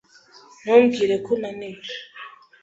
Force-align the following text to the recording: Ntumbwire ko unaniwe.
Ntumbwire 0.61 1.15
ko 1.25 1.29
unaniwe. 1.35 1.87